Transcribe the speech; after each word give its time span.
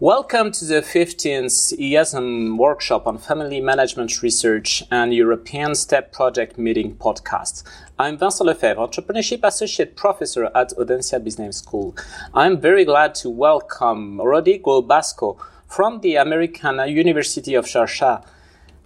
Welcome 0.00 0.50
to 0.52 0.64
the 0.64 0.80
15th 0.80 1.78
EASM 1.78 2.56
workshop 2.56 3.06
on 3.06 3.18
family 3.18 3.60
management 3.60 4.22
research 4.22 4.82
and 4.90 5.12
European 5.12 5.74
STEP 5.74 6.10
project 6.10 6.56
meeting 6.56 6.96
podcast. 6.96 7.64
I'm 7.98 8.16
Vincent 8.16 8.46
Lefebvre, 8.46 8.80
entrepreneurship 8.80 9.40
associate 9.42 9.96
professor 9.96 10.46
at 10.54 10.70
Audencia 10.78 11.22
Business 11.22 11.58
School. 11.58 11.94
I'm 12.32 12.58
very 12.58 12.86
glad 12.86 13.14
to 13.16 13.28
welcome 13.28 14.18
Rodrigo 14.18 14.80
Basco 14.80 15.36
from 15.68 16.00
the 16.00 16.16
American 16.16 16.78
University 16.88 17.52
of 17.52 17.66
Sharjah. 17.66 18.24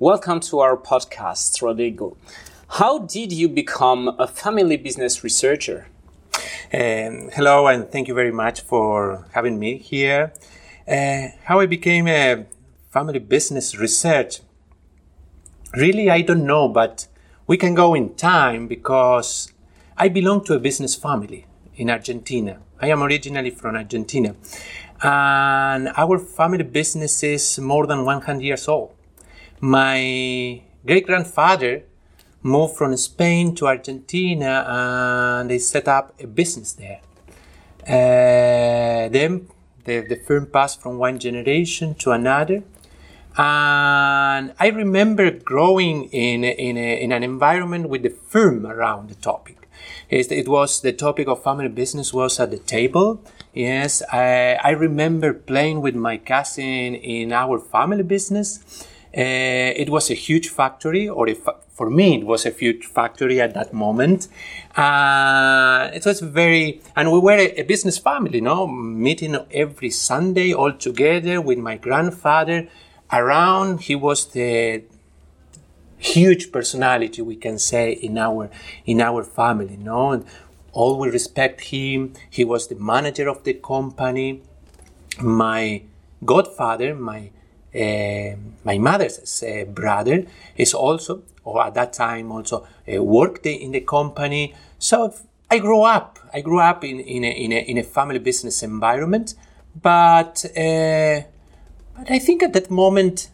Welcome 0.00 0.40
to 0.40 0.58
our 0.58 0.76
podcast, 0.76 1.62
Rodrigo. 1.62 2.16
How 2.70 2.98
did 2.98 3.30
you 3.30 3.48
become 3.48 4.16
a 4.18 4.26
family 4.26 4.78
business 4.78 5.22
researcher? 5.22 5.86
Um, 6.72 7.30
hello, 7.32 7.68
and 7.68 7.88
thank 7.88 8.08
you 8.08 8.14
very 8.14 8.32
much 8.32 8.62
for 8.62 9.28
having 9.30 9.60
me 9.60 9.78
here. 9.78 10.32
Uh, 10.86 11.28
how 11.44 11.60
I 11.60 11.66
became 11.66 12.06
a 12.08 12.44
family 12.90 13.18
business 13.18 13.74
research? 13.76 14.40
Really, 15.74 16.10
I 16.10 16.20
don't 16.20 16.44
know, 16.44 16.68
but 16.68 17.08
we 17.46 17.56
can 17.56 17.74
go 17.74 17.94
in 17.94 18.14
time 18.16 18.68
because 18.68 19.50
I 19.96 20.08
belong 20.08 20.44
to 20.44 20.54
a 20.54 20.58
business 20.58 20.94
family 20.94 21.46
in 21.76 21.88
Argentina. 21.88 22.60
I 22.80 22.88
am 22.88 23.02
originally 23.02 23.50
from 23.50 23.76
Argentina, 23.76 24.36
and 25.02 25.88
our 25.96 26.18
family 26.18 26.64
business 26.64 27.22
is 27.22 27.58
more 27.58 27.86
than 27.86 28.04
100 28.04 28.42
years 28.42 28.68
old. 28.68 28.92
My 29.60 30.60
great 30.84 31.06
grandfather 31.06 31.84
moved 32.42 32.76
from 32.76 32.94
Spain 32.98 33.54
to 33.54 33.66
Argentina 33.66 34.66
and 34.68 35.48
they 35.48 35.58
set 35.58 35.88
up 35.88 36.12
a 36.20 36.26
business 36.26 36.74
there. 36.74 37.00
Uh, 37.86 39.08
then 39.08 39.48
the, 39.84 40.00
the 40.00 40.16
firm 40.16 40.46
passed 40.46 40.80
from 40.80 40.98
one 40.98 41.18
generation 41.18 41.94
to 41.96 42.10
another. 42.12 42.62
And 43.36 44.54
I 44.60 44.68
remember 44.72 45.30
growing 45.30 46.04
in, 46.04 46.44
in, 46.44 46.76
a, 46.76 47.02
in 47.02 47.10
an 47.10 47.22
environment 47.22 47.88
with 47.88 48.02
the 48.02 48.10
firm 48.10 48.66
around 48.66 49.10
the 49.10 49.16
topic. 49.16 49.68
It, 50.08 50.48
was 50.48 50.80
the 50.80 50.92
topic 50.92 51.26
of 51.26 51.42
family 51.42 51.68
business 51.68 52.14
was 52.14 52.38
at 52.38 52.50
the 52.50 52.58
table. 52.58 53.20
Yes, 53.52 54.02
I, 54.12 54.58
I 54.62 54.70
remember 54.70 55.32
playing 55.32 55.80
with 55.80 55.96
my 55.96 56.18
cousin 56.18 56.94
in 56.94 57.32
our 57.32 57.58
family 57.58 58.04
business. 58.04 58.60
Uh, 59.16 59.74
it 59.82 59.90
was 59.90 60.10
a 60.10 60.14
huge 60.14 60.48
factory, 60.48 61.08
or 61.08 61.28
a 61.28 61.34
fa- 61.34 61.56
for 61.74 61.90
me, 61.90 62.20
it 62.20 62.24
was 62.24 62.46
a 62.46 62.50
huge 62.50 62.86
factory 62.86 63.40
at 63.40 63.52
that 63.54 63.72
moment. 63.72 64.28
Uh, 64.76 65.90
it 65.92 66.06
was 66.06 66.20
very, 66.20 66.80
and 66.94 67.12
we 67.12 67.18
were 67.18 67.32
a, 67.32 67.60
a 67.60 67.62
business 67.62 67.98
family, 67.98 68.36
you 68.36 68.42
know, 68.42 68.66
meeting 68.68 69.36
every 69.50 69.90
Sunday 69.90 70.54
all 70.54 70.72
together 70.72 71.40
with 71.40 71.58
my 71.58 71.76
grandfather 71.76 72.68
around. 73.12 73.80
He 73.82 73.96
was 73.96 74.26
the 74.26 74.84
huge 75.98 76.52
personality, 76.52 77.22
we 77.22 77.34
can 77.34 77.58
say, 77.58 77.92
in 77.92 78.18
our 78.18 78.50
in 78.86 79.00
our 79.00 79.24
family, 79.24 79.72
you 79.72 79.84
know, 79.84 80.12
And 80.12 80.24
all 80.72 80.98
we 80.98 81.08
respect 81.08 81.60
him. 81.72 82.14
He 82.30 82.44
was 82.44 82.68
the 82.68 82.76
manager 82.76 83.28
of 83.28 83.42
the 83.42 83.54
company. 83.54 84.42
My 85.20 85.82
godfather, 86.24 86.94
my 86.94 87.30
my 87.74 88.78
mother's 88.78 89.42
uh, 89.42 89.64
brother 89.64 90.26
is 90.56 90.74
also, 90.74 91.22
or 91.42 91.66
at 91.66 91.74
that 91.74 91.92
time 91.92 92.32
also, 92.32 92.66
uh, 92.92 93.02
worked 93.02 93.46
in 93.46 93.72
the 93.72 93.80
company. 93.80 94.54
So 94.78 95.14
I 95.50 95.58
grew 95.58 95.82
up. 95.82 96.18
I 96.32 96.40
grew 96.40 96.60
up 96.60 96.84
in, 96.84 97.00
in, 97.00 97.24
a, 97.24 97.30
in, 97.30 97.52
a, 97.52 97.58
in 97.58 97.78
a 97.78 97.82
family 97.82 98.18
business 98.18 98.62
environment, 98.62 99.34
but 99.80 100.44
but 101.96 102.10
I 102.10 102.18
think 102.18 102.42
at 102.42 102.52
that 102.54 102.70
moment 102.70 103.30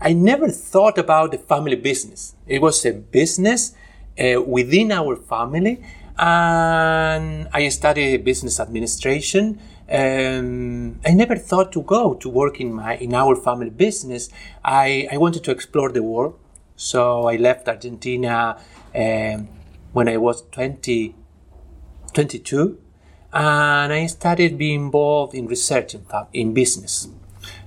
I 0.00 0.12
never 0.12 0.48
thought 0.48 0.98
about 0.98 1.30
the 1.30 1.38
family 1.38 1.76
business. 1.76 2.34
It 2.46 2.60
was 2.60 2.84
a 2.84 2.92
business 2.92 3.74
uh, 4.18 4.42
within 4.42 4.90
our 4.92 5.16
family, 5.16 5.84
and 6.18 7.48
I 7.52 7.68
studied 7.68 8.24
business 8.24 8.60
administration 8.60 9.58
um, 9.90 11.00
I 11.04 11.12
never 11.14 11.36
thought 11.36 11.72
to 11.72 11.82
go 11.82 12.14
to 12.14 12.28
work 12.28 12.60
in 12.60 12.74
my 12.74 12.96
in 12.96 13.14
our 13.14 13.34
family 13.34 13.70
business. 13.70 14.28
I, 14.62 15.08
I 15.10 15.16
wanted 15.16 15.44
to 15.44 15.50
explore 15.50 15.90
the 15.90 16.02
world, 16.02 16.38
so 16.76 17.26
I 17.26 17.36
left 17.36 17.68
Argentina 17.68 18.58
um, 18.94 19.48
when 19.92 20.08
I 20.08 20.18
was 20.18 20.42
20, 20.52 21.14
22, 22.12 22.78
and 23.32 23.92
I 23.92 24.06
started 24.06 24.58
being 24.58 24.84
involved 24.84 25.34
in 25.34 25.46
research 25.46 25.94
in, 25.94 26.04
in 26.34 26.52
business. 26.52 27.08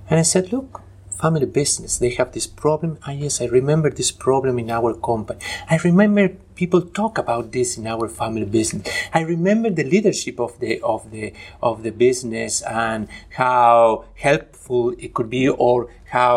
And 0.08 0.20
I 0.20 0.22
said, 0.22 0.52
look, 0.52 0.82
family 1.22 1.46
business, 1.46 1.98
they 1.98 2.10
have 2.10 2.32
this 2.32 2.48
problem. 2.48 2.98
Ah, 3.06 3.12
yes, 3.12 3.40
I 3.40 3.46
remember 3.46 3.90
this 3.90 4.10
problem 4.10 4.58
in 4.58 4.70
our 4.70 4.92
company. 4.94 5.38
I 5.70 5.76
remember 5.76 6.24
people 6.56 6.82
talk 6.82 7.16
about 7.16 7.52
this 7.52 7.78
in 7.78 7.86
our 7.86 8.08
family 8.08 8.44
business. 8.58 8.88
I 9.14 9.20
remember 9.20 9.70
the 9.70 9.84
leadership 9.84 10.40
of 10.40 10.58
the 10.58 10.80
of 10.80 11.10
the 11.12 11.32
of 11.62 11.84
the 11.84 11.92
business 12.06 12.62
and 12.62 13.08
how 13.42 14.04
helpful 14.26 14.94
it 14.98 15.14
could 15.14 15.30
be, 15.30 15.48
or 15.48 15.76
how 16.16 16.34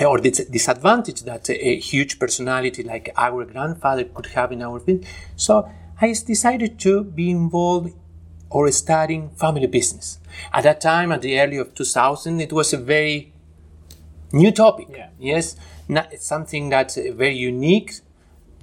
or 0.00 0.20
the 0.20 0.32
disadvantage 0.58 1.20
that 1.22 1.48
a 1.48 1.78
huge 1.90 2.18
personality 2.18 2.82
like 2.82 3.06
our 3.16 3.44
grandfather 3.44 4.04
could 4.04 4.26
have 4.36 4.50
in 4.52 4.62
our 4.62 4.80
business. 4.80 5.08
So 5.36 5.54
I 6.00 6.08
decided 6.34 6.78
to 6.80 7.04
be 7.04 7.30
involved 7.30 7.94
or 8.50 8.70
studying 8.70 9.30
family 9.30 9.66
business. 9.66 10.18
At 10.52 10.64
that 10.64 10.80
time, 10.80 11.12
at 11.12 11.22
the 11.22 11.40
early 11.40 11.56
of 11.56 11.74
2000, 11.74 12.40
it 12.40 12.52
was 12.52 12.72
a 12.72 12.76
very 12.76 13.32
new 14.32 14.50
topic. 14.50 14.88
Yeah. 14.90 15.08
Yes, 15.18 15.56
Not, 15.88 16.12
something 16.18 16.68
that's 16.68 16.96
uh, 16.96 17.12
very 17.14 17.36
unique. 17.36 17.94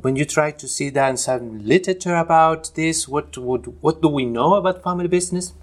When 0.02 0.16
you 0.16 0.26
try 0.26 0.52
to 0.52 0.68
see 0.68 0.90
that 0.90 1.10
in 1.10 1.18
some 1.18 1.66
literature 1.66 2.16
about 2.16 2.72
this, 2.76 3.08
what 3.08 3.38
would 3.38 3.82
what 3.82 4.02
do 4.02 4.10
we 4.10 4.26
know 4.26 4.56
about 4.56 4.84
family 4.84 5.08
business? 5.08 5.54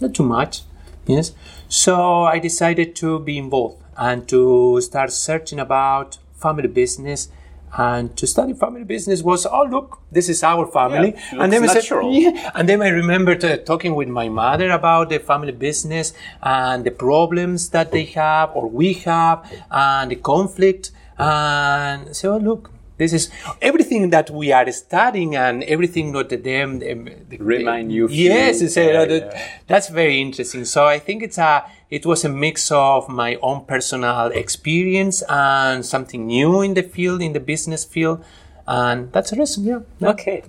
Not 0.00 0.14
too 0.14 0.24
much. 0.24 0.62
Yes. 1.06 1.32
So 1.68 2.24
I 2.24 2.38
decided 2.38 2.94
to 2.96 3.18
be 3.18 3.38
involved 3.38 3.82
and 3.96 4.28
to 4.28 4.80
start 4.80 5.12
searching 5.12 5.58
about 5.58 6.18
family 6.36 6.68
business 6.68 7.28
and 7.76 8.16
to 8.16 8.26
study 8.26 8.54
family 8.54 8.84
business 8.84 9.22
was 9.22 9.46
oh 9.46 9.64
look 9.64 10.00
this 10.12 10.28
is 10.28 10.42
our 10.42 10.66
family. 10.66 11.14
Yeah, 11.32 11.42
and 11.42 11.52
then 11.52 11.64
I 11.64 11.66
said 11.66 11.84
yeah. 12.10 12.50
And 12.54 12.68
then 12.68 12.80
I 12.82 12.88
remember 12.88 13.32
uh, 13.32 13.56
talking 13.56 13.94
with 13.94 14.08
my 14.08 14.28
mother 14.28 14.70
about 14.70 15.10
the 15.10 15.18
family 15.18 15.52
business 15.52 16.14
and 16.42 16.84
the 16.84 16.92
problems 16.92 17.70
that 17.70 17.90
they 17.90 18.04
have 18.04 18.50
or 18.54 18.68
we 18.68 18.94
have 19.04 19.44
and 19.70 20.10
the 20.10 20.16
conflict. 20.16 20.92
And 21.18 22.14
so 22.16 22.34
oh, 22.34 22.38
look 22.38 22.70
this 22.96 23.12
is 23.12 23.30
everything 23.60 24.10
that 24.10 24.30
we 24.30 24.52
are 24.52 24.70
studying 24.70 25.34
and 25.34 25.64
everything 25.64 26.12
that 26.12 26.28
them, 26.28 26.78
them 26.78 27.08
remind 27.38 27.92
you. 27.92 28.08
Yes, 28.08 28.62
yeah, 28.76 29.04
that, 29.04 29.10
yeah. 29.10 29.48
that's 29.66 29.88
very 29.88 30.20
interesting. 30.20 30.64
So 30.64 30.86
I 30.86 30.98
think 30.98 31.22
it's 31.22 31.38
a 31.38 31.64
it 31.90 32.06
was 32.06 32.24
a 32.24 32.28
mix 32.28 32.70
of 32.70 33.08
my 33.08 33.36
own 33.36 33.64
personal 33.66 34.26
experience 34.26 35.22
and 35.28 35.84
something 35.84 36.26
new 36.26 36.62
in 36.62 36.74
the 36.74 36.82
field, 36.82 37.20
in 37.20 37.32
the 37.32 37.40
business 37.40 37.84
field, 37.84 38.24
and 38.66 39.12
that's 39.12 39.30
the 39.30 39.36
reason. 39.36 39.64
Yeah. 39.64 39.80
Okay. 40.10 40.42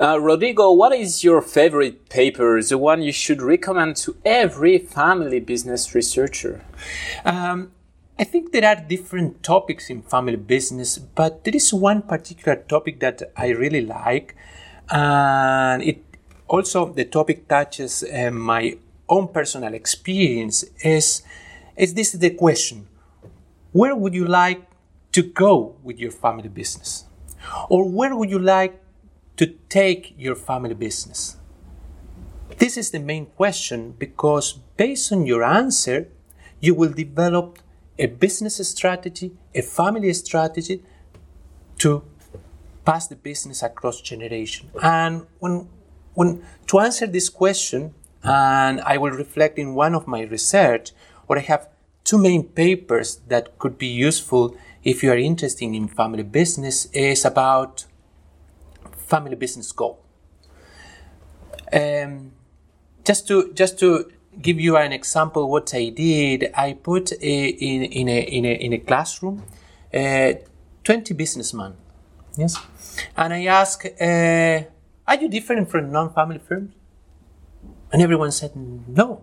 Uh, 0.00 0.16
Rodrigo, 0.20 0.70
what 0.70 0.92
is 0.92 1.24
your 1.24 1.42
favorite 1.42 2.08
paper, 2.08 2.62
the 2.62 2.78
one 2.78 3.02
you 3.02 3.10
should 3.10 3.42
recommend 3.42 3.96
to 3.96 4.16
every 4.24 4.78
family 4.78 5.40
business 5.40 5.92
researcher? 5.92 6.64
Um, 7.24 7.72
I 8.20 8.24
think 8.24 8.50
there 8.50 8.64
are 8.64 8.74
different 8.74 9.44
topics 9.44 9.90
in 9.90 10.02
family 10.02 10.34
business, 10.34 10.98
but 10.98 11.44
there 11.44 11.54
is 11.54 11.72
one 11.72 12.02
particular 12.02 12.56
topic 12.56 12.98
that 12.98 13.22
I 13.36 13.50
really 13.50 13.82
like, 13.82 14.34
and 14.90 15.84
it 15.84 16.02
also 16.48 16.92
the 16.92 17.04
topic 17.04 17.46
touches 17.46 18.02
uh, 18.02 18.32
my 18.32 18.76
own 19.08 19.28
personal 19.28 19.72
experience. 19.72 20.64
Is 20.82 21.22
is 21.76 21.94
this 21.94 22.10
the 22.10 22.30
question? 22.30 22.88
Where 23.70 23.94
would 23.94 24.14
you 24.14 24.24
like 24.24 24.62
to 25.12 25.22
go 25.22 25.76
with 25.84 26.00
your 26.00 26.10
family 26.10 26.48
business, 26.48 27.04
or 27.68 27.88
where 27.88 28.16
would 28.16 28.30
you 28.30 28.40
like 28.40 28.82
to 29.36 29.46
take 29.68 30.14
your 30.18 30.34
family 30.34 30.74
business? 30.74 31.36
This 32.58 32.76
is 32.76 32.90
the 32.90 32.98
main 32.98 33.26
question 33.26 33.94
because 33.96 34.58
based 34.76 35.12
on 35.12 35.24
your 35.24 35.44
answer, 35.44 36.08
you 36.58 36.74
will 36.74 36.90
develop 36.90 37.60
a 37.98 38.06
business 38.06 38.56
strategy, 38.68 39.32
a 39.54 39.62
family 39.62 40.12
strategy 40.12 40.82
to 41.78 42.02
pass 42.84 43.08
the 43.08 43.16
business 43.16 43.62
across 43.62 44.00
generation. 44.00 44.70
And 44.82 45.26
when, 45.38 45.68
when 46.14 46.42
to 46.68 46.78
answer 46.78 47.06
this 47.06 47.28
question, 47.28 47.94
and 48.22 48.80
I 48.80 48.98
will 48.98 49.10
reflect 49.10 49.58
in 49.58 49.74
one 49.74 49.94
of 49.94 50.06
my 50.06 50.22
research, 50.22 50.92
or 51.28 51.38
I 51.38 51.42
have 51.42 51.68
two 52.04 52.18
main 52.18 52.44
papers 52.44 53.16
that 53.28 53.58
could 53.58 53.78
be 53.78 53.86
useful 53.86 54.56
if 54.82 55.02
you 55.02 55.10
are 55.10 55.18
interested 55.18 55.66
in 55.66 55.88
family 55.88 56.22
business 56.22 56.86
is 56.92 57.24
about 57.24 57.84
family 58.92 59.36
business 59.36 59.72
goal. 59.72 60.02
Um, 61.72 62.32
just 63.04 63.28
to 63.28 63.52
just 63.52 63.78
to 63.80 64.10
give 64.40 64.60
you 64.60 64.76
an 64.76 64.92
example 64.92 65.50
what 65.50 65.74
I 65.74 65.90
did. 65.90 66.50
I 66.54 66.74
put 66.74 67.12
a, 67.12 67.48
in, 67.48 67.82
in, 67.84 68.08
a, 68.08 68.20
in, 68.20 68.44
a, 68.44 68.52
in 68.54 68.72
a 68.72 68.78
classroom 68.78 69.42
uh, 69.92 70.32
20 70.84 71.14
businessmen. 71.14 71.74
Yes. 72.36 72.56
And 73.16 73.32
I 73.32 73.44
asked, 73.46 73.86
uh, 74.00 74.62
are 75.06 75.16
you 75.20 75.28
different 75.28 75.70
from 75.70 75.90
non-family 75.90 76.38
firms? 76.38 76.74
And 77.92 78.02
everyone 78.02 78.32
said, 78.32 78.52
no, 78.54 79.22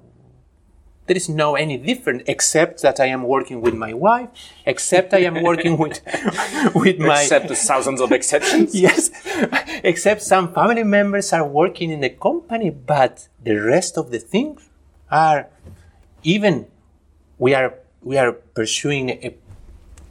there 1.06 1.16
is 1.16 1.30
no 1.30 1.56
any 1.56 1.78
different 1.78 2.24
except 2.28 2.82
that 2.82 3.00
I 3.00 3.06
am 3.06 3.24
working 3.24 3.62
with 3.62 3.76
my 3.76 3.94
wife, 3.94 4.30
except 4.66 5.14
I 5.14 5.20
am 5.20 5.44
working 5.44 5.78
with 5.78 6.02
with 6.76 6.98
my 6.98 7.22
except 7.22 7.48
the 7.48 7.56
thousands 7.56 8.02
of 8.02 8.12
exceptions. 8.12 8.74
yes, 8.88 9.12
except 9.84 10.24
some 10.24 10.52
family 10.52 10.84
members 10.84 11.32
are 11.32 11.48
working 11.48 11.92
in 11.92 12.02
the 12.02 12.10
company, 12.10 12.72
but 12.72 13.28
the 13.44 13.56
rest 13.56 13.98
of 13.98 14.10
the 14.10 14.20
things 14.20 14.68
are 15.16 15.48
even 16.24 16.66
we 17.38 17.54
are 17.54 17.74
we 18.02 18.18
are 18.18 18.32
pursuing 18.32 19.10
a, 19.10 19.36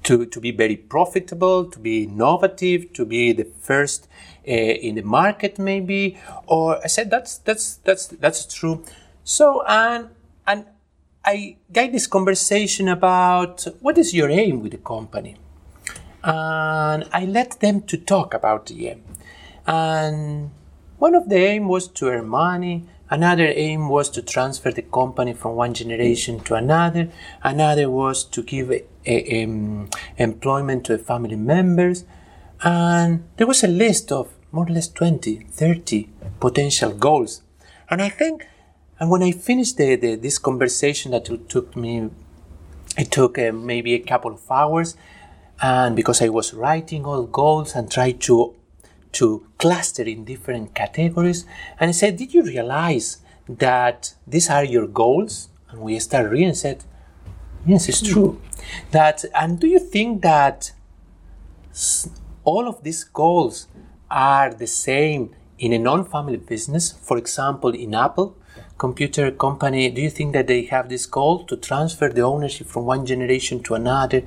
to 0.05 0.27
to 0.27 0.41
be 0.41 0.51
very 0.51 0.77
profitable, 0.77 1.65
to 1.75 1.79
be 1.79 2.05
innovative, 2.05 2.93
to 2.93 3.05
be 3.05 3.33
the 3.33 3.47
first 3.61 4.09
uh, 4.47 4.51
in 4.87 4.95
the 4.95 5.03
market, 5.03 5.59
maybe. 5.59 6.17
Or 6.47 6.67
I 6.85 6.89
said 6.89 7.11
that's 7.11 7.39
that's 7.39 7.77
that's 7.87 8.07
that's 8.25 8.47
true. 8.59 8.85
So 9.25 9.63
and 9.67 10.09
and 10.47 10.65
I 11.25 11.57
guide 11.73 11.93
this 11.93 12.07
conversation 12.07 12.89
about 12.89 13.67
what 13.81 13.97
is 13.99 14.13
your 14.15 14.29
aim 14.29 14.61
with 14.63 14.73
the 14.73 14.83
company, 14.95 15.37
and 16.23 17.09
I 17.13 17.25
let 17.25 17.61
them 17.61 17.83
to 17.91 17.97
talk 17.97 18.35
about 18.35 18.67
the 18.67 18.89
aim. 18.89 19.03
And 19.67 20.51
one 20.99 21.15
of 21.15 21.29
the 21.29 21.37
aim 21.37 21.69
was 21.69 21.89
to 21.89 22.09
earn 22.09 22.29
money. 22.29 22.85
Another 23.11 23.53
aim 23.55 23.89
was 23.89 24.09
to 24.11 24.23
transfer 24.23 24.71
the 24.71 24.83
company 24.83 25.35
from 25.35 25.57
one 25.57 25.75
generation 25.75 26.41
to 26.41 26.55
another. 26.55 27.11
Another 27.43 27.91
was 27.91 28.25
to 28.25 28.43
give 28.43 28.71
a, 28.71 28.85
a, 29.07 29.45
um, 29.45 29.91
employment 30.17 30.87
to 30.87 30.99
family 30.99 31.37
members. 31.37 32.05
And 32.63 33.25
there 33.37 33.47
was 33.47 33.63
a 33.63 33.69
list 33.69 34.11
of 34.11 34.33
more 34.53 34.67
or 34.67 34.73
less 34.73 34.89
20, 34.89 35.47
30 35.51 36.09
potential 36.41 36.93
goals. 36.93 37.43
And 37.91 38.01
I 38.01 38.09
think 38.09 38.47
and 38.99 39.11
when 39.11 39.23
I 39.23 39.33
finished 39.33 39.77
the, 39.77 39.97
the, 39.97 40.15
this 40.15 40.39
conversation 40.39 41.11
that 41.13 41.25
took 41.49 41.77
me, 41.77 42.11
it 42.97 43.11
took 43.11 43.39
uh, 43.39 43.53
maybe 43.53 43.95
a 43.95 43.99
couple 43.99 44.33
of 44.33 44.51
hours, 44.51 44.97
and 45.61 45.97
because 45.97 46.23
I 46.23 46.29
was 46.29 46.55
writing 46.55 47.05
all 47.05 47.25
goals 47.25 47.75
and 47.75 47.91
tried 47.91 48.21
to 48.23 48.55
to 49.15 49.47
cluster 49.59 50.03
in 50.03 50.25
different 50.25 50.75
categories, 50.75 51.47
and 51.79 51.89
I 51.89 51.93
said, 51.93 52.17
"Did 52.17 52.35
you 52.35 52.43
realize 52.43 53.19
that 53.49 54.15
these 54.27 54.49
are 54.51 54.65
your 54.65 54.87
goals?" 54.87 55.49
And 55.71 55.81
we 55.81 55.99
started 55.99 56.31
reading 56.31 56.49
and 56.49 56.57
said, 56.57 56.85
"Yes, 57.67 57.89
it's 57.89 58.03
true." 58.03 58.41
That 58.91 59.25
and 59.35 59.59
do 59.59 59.67
you 59.67 59.79
think 59.79 60.23
that 60.23 60.73
all 62.45 62.69
of 62.69 62.83
these 62.83 63.05
goals 63.05 63.69
are 64.11 64.53
the 64.55 64.67
same 64.67 65.31
in 65.59 65.73
a 65.73 65.79
non-family 65.79 66.37
business? 66.37 66.93
For 66.93 67.17
example, 67.19 67.71
in 67.71 67.95
Apple, 67.95 68.37
computer 68.79 69.31
company, 69.31 69.91
do 69.91 70.01
you 70.01 70.11
think 70.11 70.33
that 70.33 70.47
they 70.47 70.63
have 70.75 70.89
this 70.89 71.07
goal 71.07 71.45
to 71.45 71.57
transfer 71.57 72.09
the 72.09 72.23
ownership 72.23 72.67
from 72.67 72.85
one 72.87 73.07
generation 73.07 73.63
to 73.63 73.75
another, 73.75 74.23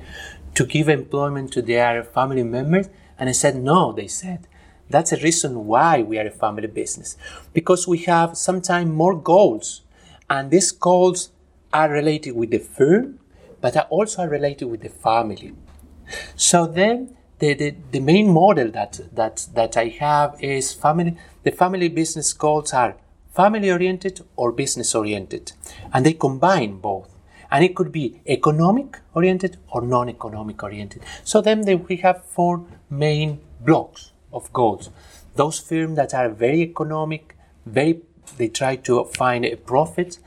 to 0.54 0.64
give 0.64 0.88
employment 0.88 1.52
to 1.52 1.62
their 1.62 2.02
family 2.02 2.42
members? 2.42 2.88
And 3.18 3.28
I 3.28 3.32
said, 3.32 3.56
no, 3.56 3.92
they 3.92 4.08
said. 4.08 4.46
That's 4.90 5.12
a 5.12 5.18
reason 5.18 5.66
why 5.66 6.02
we 6.02 6.18
are 6.18 6.26
a 6.26 6.30
family 6.30 6.66
business. 6.66 7.16
Because 7.52 7.86
we 7.86 7.98
have 7.98 8.36
sometimes 8.36 8.90
more 8.90 9.16
goals. 9.18 9.82
And 10.30 10.50
these 10.50 10.72
goals 10.72 11.30
are 11.72 11.90
related 11.90 12.34
with 12.34 12.50
the 12.50 12.58
firm, 12.58 13.18
but 13.60 13.76
are 13.76 13.86
also 13.90 14.24
related 14.26 14.66
with 14.66 14.80
the 14.80 14.88
family. 14.88 15.52
So 16.36 16.66
then 16.66 17.16
the, 17.38 17.54
the, 17.54 17.74
the 17.92 18.00
main 18.00 18.30
model 18.30 18.70
that, 18.70 19.00
that, 19.12 19.46
that 19.54 19.76
I 19.76 19.88
have 20.00 20.42
is 20.42 20.72
family, 20.72 21.16
the 21.44 21.52
family 21.52 21.88
business 21.88 22.32
goals 22.32 22.72
are 22.72 22.96
family 23.34 23.70
oriented 23.70 24.22
or 24.36 24.52
business 24.52 24.94
oriented. 24.94 25.52
And 25.92 26.04
they 26.06 26.14
combine 26.14 26.78
both. 26.78 27.10
And 27.50 27.64
it 27.64 27.74
could 27.76 27.92
be 27.92 28.20
economic 28.26 28.98
oriented 29.14 29.58
or 29.70 29.82
non 29.82 30.08
economic 30.08 30.62
oriented. 30.62 31.02
So 31.24 31.40
then 31.40 31.62
we 31.88 31.96
have 31.96 32.24
four 32.24 32.66
main 32.90 33.40
blocks 33.60 34.12
of 34.32 34.52
goals. 34.52 34.90
Those 35.34 35.58
firms 35.58 35.96
that 35.96 36.14
are 36.14 36.28
very 36.28 36.62
economic, 36.62 37.36
very 37.66 38.02
they 38.36 38.48
try 38.48 38.76
to 38.76 39.04
find 39.04 39.44
a 39.44 39.56
profit. 39.56 40.18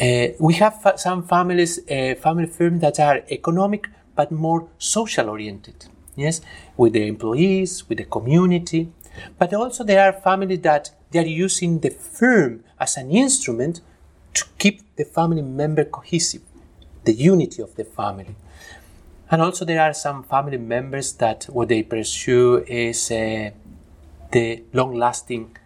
Uh, 0.00 0.28
we 0.38 0.54
have 0.54 0.82
fa- 0.82 0.98
some 0.98 1.22
families, 1.22 1.78
uh, 1.90 2.14
family 2.20 2.46
firms 2.46 2.80
that 2.80 3.00
are 3.00 3.22
economic 3.30 3.88
but 4.14 4.30
more 4.30 4.68
social 4.78 5.30
oriented. 5.30 5.86
Yes, 6.14 6.42
with 6.76 6.92
the 6.92 7.06
employees, 7.06 7.88
with 7.88 7.98
the 7.98 8.04
community. 8.04 8.92
But 9.38 9.54
also 9.54 9.84
there 9.84 10.04
are 10.04 10.12
families 10.12 10.60
that 10.60 10.90
they 11.10 11.18
are 11.20 11.26
using 11.26 11.80
the 11.80 11.90
firm 11.90 12.64
as 12.78 12.96
an 12.96 13.10
instrument 13.10 13.80
to 14.34 14.44
keep 14.58 14.82
the 14.96 15.04
family 15.04 15.42
member 15.42 15.84
cohesive, 15.84 16.42
the 17.04 17.12
unity 17.12 17.62
of 17.62 17.74
the 17.76 17.84
family. 17.84 18.34
And 19.32 19.40
also, 19.40 19.64
there 19.64 19.80
are 19.80 19.94
some 19.94 20.24
family 20.24 20.58
members 20.58 21.14
that 21.14 21.44
what 21.44 21.68
they 21.68 21.82
pursue 21.82 22.58
is 22.68 23.10
uh, 23.10 23.50
the 24.30 24.62
long 24.74 24.94
lasting, 24.94 25.56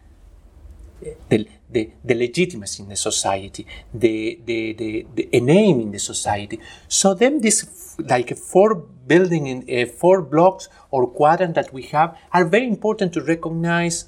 the, 1.29 1.49
the, 1.69 1.91
the 2.05 2.15
legitimacy 2.15 2.85
in 2.85 2.89
the 2.91 2.95
society, 2.95 3.67
the, 3.93 4.39
the, 4.45 4.73
the, 4.73 5.07
the, 5.17 5.41
name 5.41 5.81
in 5.81 5.91
the 5.91 5.99
society. 5.99 6.61
So, 6.87 7.13
then, 7.13 7.41
this 7.41 7.97
like 7.99 8.37
four 8.37 8.77
building 8.77 9.49
in 9.49 9.59
uh, 9.69 9.87
four 9.87 10.23
blocks 10.23 10.69
or 10.93 11.09
quadrant 11.09 11.57
that 11.57 11.73
we 11.73 11.83
have 11.95 12.17
are 12.33 12.45
very 12.45 12.69
important 12.69 13.13
to 13.15 13.21
recognize 13.21 14.07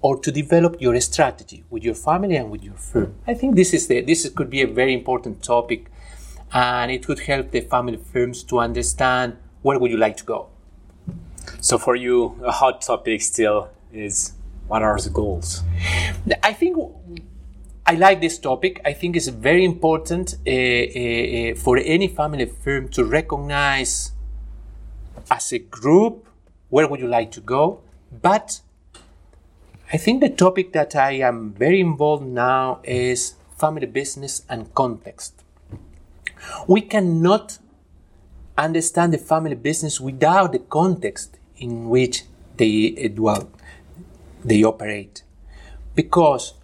or 0.00 0.20
to 0.20 0.30
develop 0.30 0.80
your 0.80 1.00
strategy 1.00 1.64
with 1.68 1.82
your 1.82 1.94
family 1.96 2.36
and 2.36 2.48
with 2.48 2.62
your 2.62 2.74
firm. 2.74 3.16
I 3.26 3.34
think 3.34 3.56
this 3.56 3.74
is 3.74 3.88
the, 3.88 4.02
this 4.02 4.28
could 4.30 4.50
be 4.50 4.62
a 4.62 4.68
very 4.68 4.94
important 4.94 5.42
topic, 5.42 5.90
and 6.52 6.90
it 6.90 7.06
could 7.06 7.20
help 7.20 7.50
the 7.50 7.60
family 7.60 7.96
firms 7.96 8.42
to 8.44 8.58
understand 8.58 9.36
where 9.62 9.78
would 9.78 9.90
you 9.90 9.96
like 9.96 10.16
to 10.16 10.24
go. 10.24 10.48
So 11.60 11.78
for 11.78 11.96
you, 11.96 12.38
a 12.44 12.52
hot 12.52 12.82
topic 12.82 13.22
still 13.22 13.70
is 13.92 14.32
what 14.68 14.82
are 14.82 14.98
the 14.98 15.10
goals? 15.10 15.62
I 16.42 16.52
think 16.52 16.76
I 17.86 17.94
like 17.94 18.20
this 18.20 18.38
topic. 18.38 18.80
I 18.84 18.92
think 18.92 19.16
it's 19.16 19.28
very 19.28 19.64
important 19.64 20.36
uh, 20.46 20.50
uh, 20.50 21.54
for 21.54 21.78
any 21.78 22.08
family 22.08 22.44
firm 22.44 22.88
to 22.90 23.04
recognize 23.04 24.12
as 25.30 25.52
a 25.52 25.58
group 25.58 26.28
where 26.68 26.86
would 26.86 27.00
you 27.00 27.08
like 27.08 27.32
to 27.32 27.40
go, 27.40 27.80
but 28.22 28.60
I 29.90 29.96
think 29.96 30.20
the 30.20 30.28
topic 30.28 30.74
that 30.74 30.94
I 30.94 31.12
am 31.12 31.54
very 31.54 31.80
involved 31.80 32.26
now 32.26 32.80
is 32.84 33.36
family 33.56 33.86
business 33.86 34.42
and 34.50 34.72
context. 34.74 35.42
We 36.66 36.82
cannot 36.82 37.58
understand 38.56 39.12
the 39.12 39.18
family 39.18 39.54
business 39.54 40.00
without 40.00 40.52
the 40.52 40.58
context 40.58 41.38
in 41.56 41.88
which 41.88 42.24
they 42.56 42.96
uh, 43.04 43.08
dwell, 43.08 43.50
they 44.44 44.64
operate. 44.64 45.22
Because 45.94 46.54